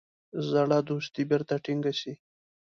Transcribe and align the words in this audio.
زړه 0.49 0.77
دوستي 0.89 1.23
بیرته 1.29 1.55
ټینګه 1.63 1.93
سي. 1.99 2.13